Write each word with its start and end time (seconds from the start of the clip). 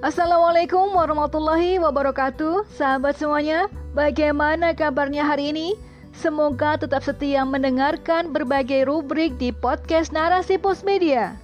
Assalamualaikum 0.00 0.96
warahmatullahi 0.96 1.76
wabarakatuh. 1.76 2.64
Sahabat 2.72 3.20
semuanya, 3.20 3.68
bagaimana 3.92 4.72
kabarnya 4.72 5.28
hari 5.28 5.52
ini? 5.52 5.76
Semoga 6.16 6.80
tetap 6.80 7.04
setia 7.04 7.44
mendengarkan 7.44 8.32
berbagai 8.32 8.88
rubrik 8.88 9.36
di 9.36 9.52
podcast 9.52 10.08
Narasi 10.08 10.56
Pos 10.56 10.80
Media. 10.88 11.36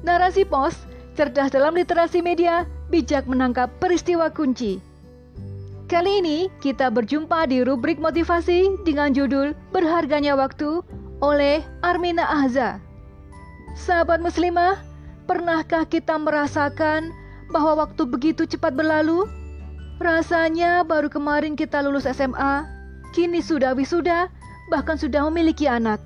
Narasi 0.00 0.48
Pos, 0.48 0.72
cerdas 1.20 1.52
dalam 1.52 1.76
literasi 1.76 2.24
media, 2.24 2.64
bijak 2.88 3.28
menangkap 3.28 3.68
peristiwa 3.76 4.32
kunci. 4.32 4.80
Kali 5.84 6.24
ini 6.24 6.48
kita 6.64 6.88
berjumpa 6.88 7.44
di 7.44 7.60
rubrik 7.60 8.00
motivasi 8.00 8.72
dengan 8.88 9.12
judul 9.12 9.52
Berharganya 9.76 10.32
Waktu 10.32 10.80
oleh 11.20 11.60
Armina 11.84 12.24
Ahza. 12.24 12.80
Sahabat 13.76 14.24
muslimah, 14.24 14.80
pernahkah 15.28 15.84
kita 15.84 16.16
merasakan 16.16 17.12
bahwa 17.50 17.86
waktu 17.86 18.02
begitu 18.06 18.44
cepat 18.46 18.74
berlalu? 18.74 19.26
Rasanya 19.96 20.84
baru 20.84 21.08
kemarin 21.08 21.56
kita 21.56 21.80
lulus 21.80 22.04
SMA, 22.04 22.68
kini 23.16 23.40
sudah 23.40 23.72
wisuda, 23.72 24.28
bahkan 24.68 25.00
sudah 25.00 25.24
memiliki 25.32 25.64
anak. 25.64 26.02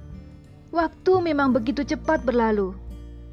Waktu 0.70 1.18
memang 1.26 1.50
begitu 1.50 1.82
cepat 1.82 2.22
berlalu. 2.22 2.70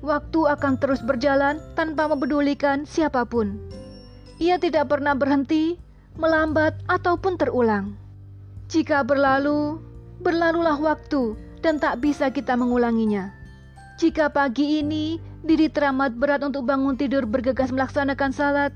Waktu 0.02 0.40
akan 0.58 0.82
terus 0.82 1.06
berjalan 1.06 1.62
tanpa 1.78 2.10
mempedulikan 2.10 2.90
siapa 2.90 3.22
pun. 3.30 3.62
Ia 4.42 4.58
tidak 4.58 4.90
pernah 4.90 5.14
berhenti, 5.14 5.78
melambat, 6.18 6.74
ataupun 6.90 7.38
terulang. 7.38 7.94
Jika 8.70 9.06
berlalu, 9.06 9.78
berlalulah 10.22 10.78
waktu 10.82 11.38
dan 11.62 11.78
tak 11.78 12.02
bisa 12.02 12.34
kita 12.34 12.58
mengulanginya. 12.58 13.37
Jika 13.98 14.30
pagi 14.30 14.78
ini 14.78 15.18
diri 15.42 15.74
teramat 15.74 16.14
berat 16.14 16.46
untuk 16.46 16.70
bangun 16.70 16.94
tidur 16.94 17.26
bergegas 17.26 17.74
melaksanakan 17.74 18.30
salat, 18.30 18.70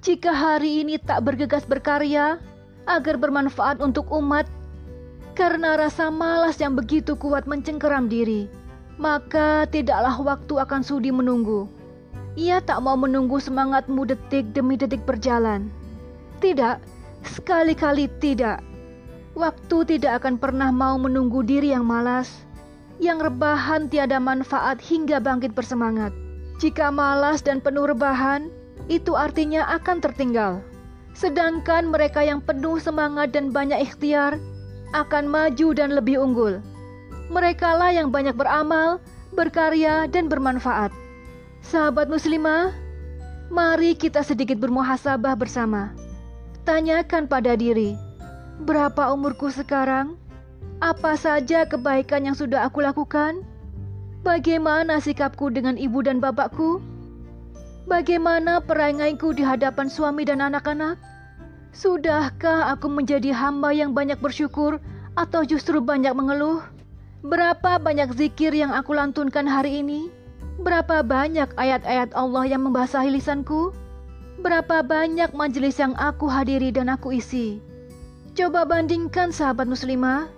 jika 0.00 0.32
hari 0.32 0.80
ini 0.80 0.96
tak 0.96 1.20
bergegas 1.20 1.68
berkarya 1.68 2.40
agar 2.88 3.20
bermanfaat 3.20 3.84
untuk 3.84 4.08
umat, 4.08 4.48
karena 5.36 5.76
rasa 5.76 6.08
malas 6.08 6.56
yang 6.64 6.80
begitu 6.80 7.12
kuat 7.12 7.44
mencengkeram 7.44 8.08
diri, 8.08 8.48
maka 8.96 9.68
tidaklah 9.68 10.16
waktu 10.32 10.56
akan 10.56 10.80
sudi 10.80 11.12
menunggu. 11.12 11.68
Ia 12.32 12.64
tak 12.64 12.80
mau 12.80 12.96
menunggu 12.96 13.36
semangatmu 13.36 14.08
detik 14.08 14.56
demi 14.56 14.80
detik 14.80 15.04
berjalan. 15.04 15.68
Tidak, 16.40 16.80
sekali-kali 17.20 18.08
tidak. 18.16 18.64
Waktu 19.36 19.76
tidak 19.92 20.24
akan 20.24 20.40
pernah 20.40 20.72
mau 20.72 20.96
menunggu 20.96 21.44
diri 21.44 21.76
yang 21.76 21.84
malas 21.84 22.48
yang 23.02 23.18
rebahan 23.18 23.90
tiada 23.90 24.22
manfaat 24.22 24.78
hingga 24.78 25.18
bangkit 25.18 25.54
bersemangat. 25.54 26.14
Jika 26.62 26.94
malas 26.94 27.42
dan 27.42 27.58
penuh 27.58 27.90
rebahan, 27.90 28.46
itu 28.86 29.18
artinya 29.18 29.66
akan 29.74 29.98
tertinggal. 29.98 30.62
Sedangkan 31.14 31.90
mereka 31.90 32.22
yang 32.22 32.42
penuh 32.42 32.78
semangat 32.78 33.30
dan 33.34 33.54
banyak 33.54 33.82
ikhtiar 33.82 34.38
akan 34.94 35.26
maju 35.26 35.68
dan 35.74 35.94
lebih 35.94 36.22
unggul. 36.22 36.62
Merekalah 37.30 37.90
yang 37.90 38.14
banyak 38.14 38.34
beramal, 38.38 39.02
berkarya, 39.34 40.06
dan 40.06 40.30
bermanfaat. 40.30 40.94
Sahabat 41.64 42.06
muslimah, 42.06 42.70
mari 43.48 43.96
kita 43.96 44.22
sedikit 44.22 44.60
bermuhasabah 44.60 45.34
bersama. 45.34 45.90
Tanyakan 46.62 47.26
pada 47.26 47.56
diri, 47.58 47.96
berapa 48.62 49.10
umurku 49.10 49.50
sekarang? 49.50 50.16
Apa 50.84 51.16
saja 51.16 51.64
kebaikan 51.64 52.28
yang 52.28 52.36
sudah 52.36 52.68
aku 52.68 52.84
lakukan? 52.84 53.40
Bagaimana 54.20 55.00
sikapku 55.00 55.48
dengan 55.48 55.80
ibu 55.80 56.04
dan 56.04 56.20
bapakku? 56.20 56.76
Bagaimana 57.88 58.60
perangaiku 58.60 59.32
di 59.32 59.40
hadapan 59.40 59.88
suami 59.88 60.28
dan 60.28 60.44
anak-anak? 60.44 61.00
Sudahkah 61.72 62.68
aku 62.68 62.92
menjadi 62.92 63.32
hamba 63.32 63.72
yang 63.72 63.96
banyak 63.96 64.20
bersyukur 64.20 64.76
atau 65.16 65.40
justru 65.40 65.80
banyak 65.80 66.12
mengeluh? 66.12 66.60
Berapa 67.24 67.80
banyak 67.80 68.12
zikir 68.20 68.52
yang 68.52 68.76
aku 68.76 68.92
lantunkan 68.92 69.48
hari 69.48 69.80
ini? 69.80 70.12
Berapa 70.60 71.00
banyak 71.00 71.48
ayat-ayat 71.56 72.12
Allah 72.12 72.44
yang 72.44 72.60
membasahi 72.60 73.08
lisanku? 73.08 73.72
Berapa 74.36 74.84
banyak 74.84 75.32
majelis 75.32 75.80
yang 75.80 75.96
aku 75.96 76.28
hadiri 76.28 76.68
dan 76.76 76.92
aku 76.92 77.16
isi? 77.16 77.64
Coba 78.36 78.68
bandingkan 78.68 79.32
sahabat 79.32 79.64
muslimah 79.64 80.28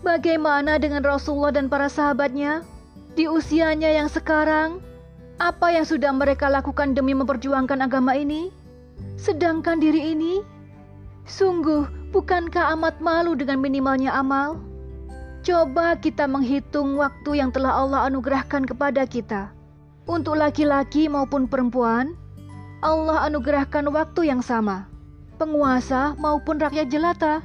Bagaimana 0.00 0.80
dengan 0.80 1.04
Rasulullah 1.04 1.52
dan 1.52 1.68
para 1.68 1.84
sahabatnya 1.92 2.64
di 3.12 3.28
usianya 3.28 3.92
yang 3.92 4.08
sekarang? 4.08 4.80
Apa 5.36 5.76
yang 5.76 5.84
sudah 5.84 6.08
mereka 6.16 6.48
lakukan 6.48 6.96
demi 6.96 7.12
memperjuangkan 7.12 7.84
agama 7.84 8.16
ini? 8.16 8.48
Sedangkan 9.20 9.76
diri 9.76 10.16
ini, 10.16 10.40
sungguh 11.28 12.12
bukankah 12.16 12.72
amat 12.80 12.96
malu 13.04 13.36
dengan 13.36 13.60
minimalnya 13.60 14.16
amal? 14.16 14.56
Coba 15.44 15.96
kita 16.00 16.24
menghitung 16.24 16.96
waktu 16.96 17.40
yang 17.40 17.52
telah 17.52 17.84
Allah 17.84 18.08
anugerahkan 18.08 18.64
kepada 18.64 19.04
kita. 19.04 19.52
Untuk 20.08 20.40
laki-laki 20.40 21.12
maupun 21.12 21.44
perempuan, 21.44 22.16
Allah 22.80 23.28
anugerahkan 23.28 23.84
waktu 23.92 24.32
yang 24.32 24.40
sama. 24.40 24.88
Penguasa 25.36 26.16
maupun 26.16 26.56
rakyat 26.56 26.88
jelata 26.88 27.44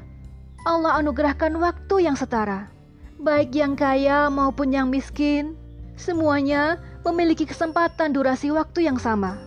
Allah 0.65 0.97
anugerahkan 0.97 1.53
waktu 1.61 2.09
yang 2.09 2.17
setara. 2.17 2.73
Baik 3.21 3.53
yang 3.53 3.77
kaya 3.77 4.33
maupun 4.33 4.73
yang 4.73 4.89
miskin, 4.89 5.53
semuanya 5.93 6.81
memiliki 7.05 7.45
kesempatan 7.45 8.17
durasi 8.17 8.49
waktu 8.49 8.89
yang 8.89 8.97
sama. 8.97 9.37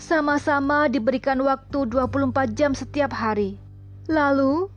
Sama-sama 0.00 0.88
diberikan 0.88 1.36
waktu 1.44 1.84
24 1.86 2.56
jam 2.56 2.72
setiap 2.72 3.12
hari. 3.12 3.60
Lalu, 4.08 4.72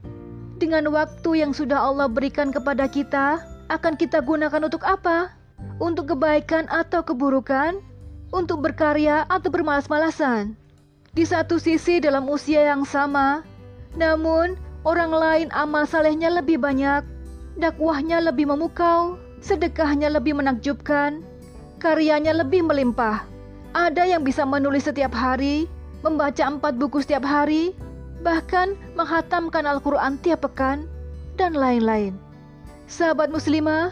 dengan 0.59 0.91
waktu 0.91 1.39
yang 1.39 1.55
sudah 1.55 1.79
Allah 1.79 2.11
berikan 2.11 2.51
kepada 2.51 2.91
kita, 2.91 3.39
akan 3.71 3.95
kita 3.95 4.19
gunakan 4.19 4.59
untuk 4.59 4.83
apa? 4.83 5.31
Untuk 5.79 6.11
kebaikan 6.11 6.67
atau 6.67 6.99
keburukan? 6.99 7.79
Untuk 8.35 8.59
berkarya 8.59 9.23
atau 9.31 9.47
bermalas-malasan? 9.47 10.51
Di 11.15 11.23
satu 11.23 11.57
sisi 11.57 12.03
dalam 12.03 12.27
usia 12.27 12.75
yang 12.75 12.83
sama, 12.83 13.41
namun 13.95 14.66
Orang 14.87 15.11
lain 15.11 15.51
amal 15.51 15.83
salehnya 15.83 16.31
lebih 16.31 16.63
banyak, 16.63 17.03
dakwahnya 17.59 18.23
lebih 18.23 18.47
memukau, 18.47 19.19
sedekahnya 19.43 20.07
lebih 20.07 20.39
menakjubkan, 20.39 21.19
karyanya 21.83 22.31
lebih 22.31 22.63
melimpah. 22.63 23.27
Ada 23.75 24.07
yang 24.07 24.23
bisa 24.23 24.47
menulis 24.47 24.87
setiap 24.87 25.11
hari, 25.11 25.67
membaca 26.07 26.39
empat 26.39 26.79
buku 26.79 27.03
setiap 27.03 27.27
hari, 27.27 27.75
bahkan 28.23 28.79
menghatamkan 28.95 29.67
Al-Quran 29.67 30.23
tiap 30.23 30.47
pekan, 30.47 30.87
dan 31.35 31.51
lain-lain. 31.51 32.15
Sahabat 32.87 33.27
muslimah, 33.27 33.91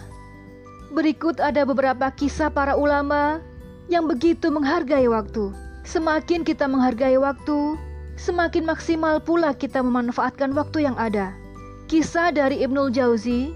berikut 0.96 1.44
ada 1.44 1.68
beberapa 1.68 2.08
kisah 2.08 2.48
para 2.48 2.80
ulama 2.80 3.44
yang 3.92 4.08
begitu 4.08 4.48
menghargai 4.48 5.12
waktu. 5.12 5.52
Semakin 5.84 6.48
kita 6.48 6.72
menghargai 6.72 7.20
waktu, 7.20 7.76
semakin 8.16 8.68
maksimal 8.68 9.20
pula 9.20 9.52
kita 9.56 9.84
memanfaatkan 9.84 10.52
waktu 10.56 10.88
yang 10.88 10.96
ada. 10.96 11.36
Kisah 11.86 12.34
dari 12.34 12.66
Ibnul 12.66 12.90
Jauzi, 12.92 13.54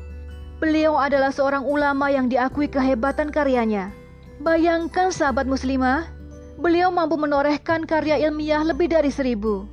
beliau 0.62 1.00
adalah 1.00 1.34
seorang 1.34 1.66
ulama 1.66 2.14
yang 2.14 2.30
diakui 2.30 2.70
kehebatan 2.70 3.34
karyanya. 3.34 3.90
Bayangkan 4.40 5.12
sahabat 5.12 5.50
muslimah, 5.50 6.08
beliau 6.62 6.94
mampu 6.94 7.18
menorehkan 7.18 7.84
karya 7.90 8.22
ilmiah 8.22 8.62
lebih 8.62 8.92
dari 8.92 9.10
seribu. 9.10 9.66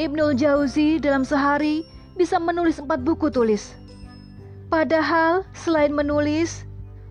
Ibnul 0.00 0.34
Jauzi 0.34 0.96
dalam 0.98 1.22
sehari 1.22 1.84
bisa 2.16 2.40
menulis 2.40 2.80
empat 2.80 3.04
buku 3.04 3.28
tulis. 3.28 3.76
Padahal 4.72 5.44
selain 5.52 5.92
menulis, 5.92 6.64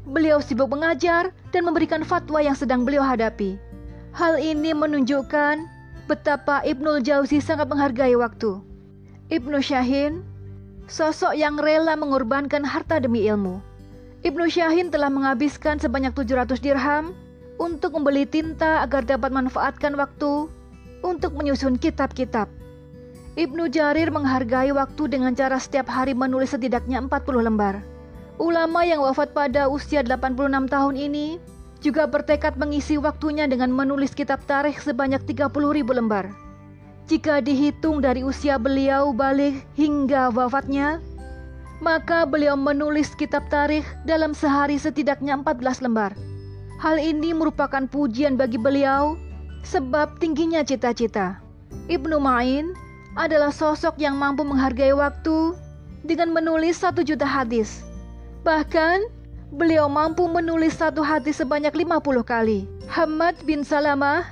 beliau 0.09 0.41
sibuk 0.41 0.65
mengajar 0.65 1.29
dan 1.53 1.61
memberikan 1.61 2.01
fatwa 2.01 2.41
yang 2.41 2.57
sedang 2.57 2.81
beliau 2.81 3.05
hadapi. 3.05 3.55
Hal 4.11 4.41
ini 4.41 4.73
menunjukkan 4.73 5.61
betapa 6.11 6.59
Ibnul 6.67 6.99
Jauzi 7.07 7.39
sangat 7.39 7.71
menghargai 7.71 8.11
waktu. 8.19 8.59
Ibnu 9.31 9.63
Syahin, 9.63 10.27
sosok 10.91 11.39
yang 11.39 11.55
rela 11.55 11.95
mengorbankan 11.95 12.67
harta 12.67 12.99
demi 12.99 13.23
ilmu. 13.23 13.63
Ibnu 14.27 14.51
Syahin 14.51 14.91
telah 14.91 15.07
menghabiskan 15.07 15.79
sebanyak 15.79 16.11
700 16.11 16.59
dirham 16.59 17.15
untuk 17.63 17.95
membeli 17.95 18.27
tinta 18.27 18.83
agar 18.83 19.07
dapat 19.07 19.31
manfaatkan 19.31 19.95
waktu 19.95 20.51
untuk 20.99 21.31
menyusun 21.31 21.79
kitab-kitab. 21.79 22.51
Ibnu 23.39 23.71
Jarir 23.71 24.11
menghargai 24.11 24.75
waktu 24.75 25.07
dengan 25.07 25.31
cara 25.31 25.55
setiap 25.63 25.87
hari 25.87 26.11
menulis 26.11 26.51
setidaknya 26.51 26.99
40 27.07 27.47
lembar. 27.47 27.79
Ulama 28.35 28.83
yang 28.83 28.99
wafat 28.99 29.31
pada 29.31 29.71
usia 29.71 30.03
86 30.03 30.35
tahun 30.67 30.95
ini 30.99 31.39
juga 31.81 32.05
bertekad 32.05 32.55
mengisi 32.61 32.95
waktunya 33.01 33.49
dengan 33.49 33.73
menulis 33.73 34.13
kitab 34.13 34.45
tarikh 34.45 34.77
sebanyak 34.77 35.25
30 35.25 35.49
ribu 35.51 35.91
lembar. 35.97 36.29
Jika 37.09 37.41
dihitung 37.41 37.99
dari 37.99 38.21
usia 38.21 38.55
beliau 38.61 39.11
balik 39.11 39.65
hingga 39.75 40.29
wafatnya, 40.31 41.01
maka 41.81 42.23
beliau 42.29 42.53
menulis 42.53 43.17
kitab 43.17 43.49
tarikh 43.49 43.83
dalam 44.05 44.37
sehari 44.37 44.77
setidaknya 44.77 45.41
14 45.41 45.81
lembar. 45.81 46.13
Hal 46.77 47.01
ini 47.01 47.33
merupakan 47.33 47.83
pujian 47.89 48.37
bagi 48.37 48.61
beliau 48.61 49.17
sebab 49.65 50.21
tingginya 50.21 50.61
cita-cita. 50.61 51.41
Ibnu 51.89 52.21
Ma'in 52.21 52.73
adalah 53.17 53.49
sosok 53.49 53.97
yang 53.97 54.15
mampu 54.15 54.45
menghargai 54.45 54.93
waktu 54.93 55.57
dengan 56.05 56.31
menulis 56.31 56.79
satu 56.79 57.01
juta 57.01 57.25
hadis. 57.25 57.81
Bahkan, 58.45 59.20
beliau 59.51 59.91
mampu 59.91 60.23
menulis 60.31 60.79
satu 60.79 61.03
hadis 61.03 61.43
sebanyak 61.43 61.75
50 61.75 62.23
kali. 62.23 62.65
Hamad 62.87 63.35
bin 63.43 63.67
Salamah 63.67 64.23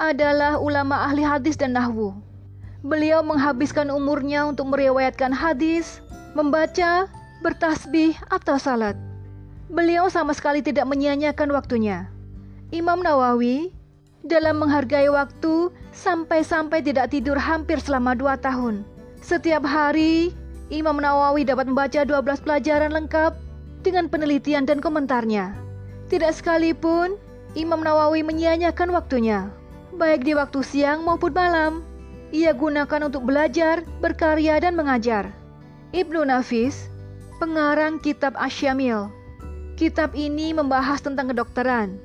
adalah 0.00 0.56
ulama 0.56 1.04
ahli 1.04 1.20
hadis 1.20 1.60
dan 1.60 1.76
nahwu. 1.76 2.16
Beliau 2.80 3.20
menghabiskan 3.20 3.92
umurnya 3.92 4.48
untuk 4.48 4.72
meriwayatkan 4.72 5.34
hadis, 5.34 6.00
membaca, 6.32 7.10
bertasbih, 7.44 8.16
atau 8.32 8.56
salat. 8.56 8.96
Beliau 9.68 10.08
sama 10.08 10.32
sekali 10.32 10.64
tidak 10.64 10.88
menyia-nyiakan 10.88 11.52
waktunya. 11.52 12.08
Imam 12.72 13.04
Nawawi 13.04 13.74
dalam 14.24 14.62
menghargai 14.62 15.10
waktu 15.12 15.68
sampai-sampai 15.92 16.80
tidak 16.80 17.12
tidur 17.12 17.36
hampir 17.36 17.76
selama 17.82 18.16
dua 18.16 18.40
tahun. 18.40 18.86
Setiap 19.20 19.66
hari, 19.66 20.32
Imam 20.72 20.96
Nawawi 21.02 21.44
dapat 21.44 21.68
membaca 21.68 22.06
12 22.06 22.44
pelajaran 22.44 22.94
lengkap 22.94 23.47
dengan 23.82 24.10
penelitian 24.10 24.66
dan 24.66 24.82
komentarnya. 24.82 25.54
Tidak 26.08 26.32
sekalipun 26.32 27.20
Imam 27.56 27.80
Nawawi 27.80 28.24
menyia-nyiakan 28.24 28.92
waktunya, 28.92 29.52
baik 29.96 30.24
di 30.24 30.32
waktu 30.36 30.60
siang 30.64 31.04
maupun 31.04 31.32
malam. 31.32 31.84
Ia 32.28 32.52
gunakan 32.52 33.08
untuk 33.08 33.24
belajar, 33.24 33.80
berkarya, 34.04 34.60
dan 34.60 34.76
mengajar. 34.76 35.32
Ibnu 35.96 36.28
Nafis, 36.28 36.92
pengarang 37.40 37.96
kitab 38.04 38.36
Asyamil. 38.36 39.08
Kitab 39.80 40.12
ini 40.12 40.52
membahas 40.52 41.00
tentang 41.00 41.32
kedokteran. 41.32 41.96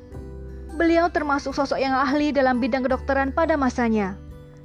Beliau 0.80 1.12
termasuk 1.12 1.52
sosok 1.52 1.78
yang 1.78 1.92
ahli 1.92 2.31
dalam 2.31 2.64
bidang 2.64 2.88
kedokteran 2.88 3.36
pada 3.36 3.60
masanya. 3.60 4.16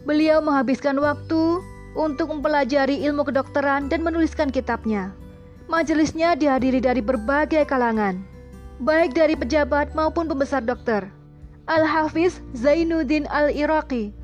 Beliau 0.06 0.38
menghabiskan 0.38 0.94
waktu 1.02 1.58
untuk 1.98 2.30
mempelajari 2.30 3.02
ilmu 3.02 3.26
kedokteran 3.26 3.90
dan 3.90 4.06
menuliskan 4.06 4.54
kitabnya. 4.54 5.10
Majelisnya 5.68 6.32
dihadiri 6.32 6.80
dari 6.80 7.04
berbagai 7.04 7.68
kalangan, 7.68 8.24
baik 8.80 9.12
dari 9.12 9.36
pejabat 9.36 9.92
maupun 9.92 10.24
pembesar 10.24 10.64
dokter. 10.64 11.04
Al-Hafiz 11.68 12.40
Zainuddin 12.56 13.28
Al-Iraqi 13.28 14.16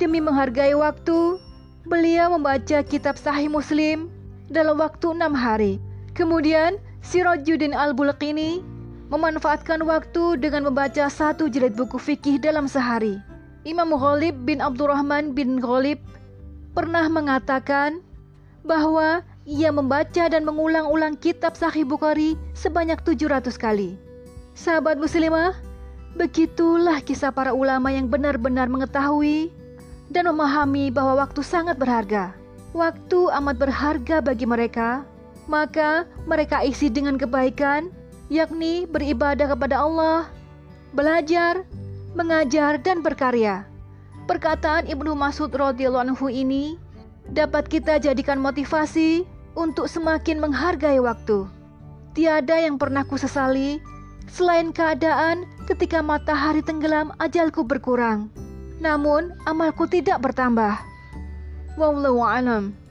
Demi 0.00 0.16
menghargai 0.16 0.72
waktu, 0.72 1.36
beliau 1.84 2.32
membaca 2.32 2.80
kitab 2.80 3.20
Sahih 3.20 3.52
Muslim 3.52 4.08
dalam 4.48 4.80
waktu 4.80 5.12
enam 5.12 5.36
hari. 5.36 5.76
Kemudian, 6.16 6.80
Sirajuddin 7.04 7.76
Al-Bulqini 7.76 8.64
memanfaatkan 9.12 9.84
waktu 9.84 10.40
dengan 10.40 10.72
membaca 10.72 11.04
satu 11.12 11.52
jilid 11.52 11.76
buku 11.76 12.00
fikih 12.00 12.40
dalam 12.40 12.64
sehari. 12.64 13.20
Imam 13.68 13.92
Ghalib 13.92 14.48
bin 14.48 14.64
Abdurrahman 14.64 15.36
bin 15.36 15.60
Ghalib 15.60 16.00
pernah 16.72 17.04
mengatakan 17.12 18.00
bahwa 18.64 19.20
ia 19.48 19.72
membaca 19.72 20.28
dan 20.28 20.44
mengulang-ulang 20.44 21.16
kitab 21.16 21.56
Sahih 21.56 21.88
Bukhari 21.88 22.36
sebanyak 22.52 23.00
700 23.00 23.48
kali. 23.56 23.96
Sahabat 24.52 25.00
muslimah, 25.00 25.56
begitulah 26.20 27.00
kisah 27.00 27.32
para 27.32 27.56
ulama 27.56 27.88
yang 27.88 28.12
benar-benar 28.12 28.68
mengetahui 28.68 29.48
dan 30.12 30.28
memahami 30.28 30.92
bahwa 30.92 31.24
waktu 31.24 31.40
sangat 31.40 31.80
berharga. 31.80 32.36
Waktu 32.76 33.32
amat 33.40 33.56
berharga 33.56 34.20
bagi 34.20 34.44
mereka, 34.44 35.08
maka 35.48 36.04
mereka 36.28 36.60
isi 36.60 36.92
dengan 36.92 37.16
kebaikan, 37.16 37.88
yakni 38.28 38.84
beribadah 38.84 39.56
kepada 39.56 39.80
Allah, 39.80 40.28
belajar, 40.92 41.64
mengajar, 42.12 42.76
dan 42.84 43.00
berkarya. 43.00 43.64
Perkataan 44.28 44.84
Ibnu 44.92 45.16
Mas'ud 45.16 45.48
radhiyallahu 45.48 46.12
anhu 46.12 46.28
ini 46.28 46.76
dapat 47.32 47.64
kita 47.72 47.96
jadikan 47.96 48.36
motivasi 48.36 49.37
untuk 49.58 49.90
semakin 49.90 50.38
menghargai 50.38 51.02
waktu. 51.02 51.50
Tiada 52.14 52.62
yang 52.62 52.78
pernah 52.78 53.02
kusesali 53.02 53.82
selain 54.30 54.70
keadaan 54.70 55.42
ketika 55.66 55.98
matahari 55.98 56.62
tenggelam 56.62 57.10
ajalku 57.18 57.66
berkurang 57.66 58.30
namun 58.78 59.34
amalku 59.46 59.90
tidak 59.90 60.22
bertambah. 60.22 60.78
Wallahu. 61.78 62.87